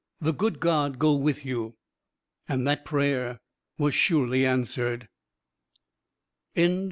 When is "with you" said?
1.13-1.75